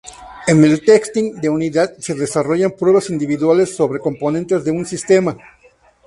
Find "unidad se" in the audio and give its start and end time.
1.49-2.15